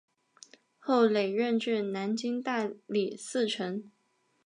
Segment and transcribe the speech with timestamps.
[0.79, 3.83] 后累任至南京大理寺丞。